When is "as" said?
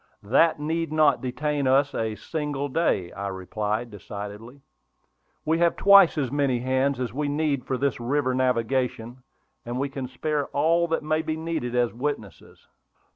6.17-6.31, 6.99-7.13, 11.75-11.93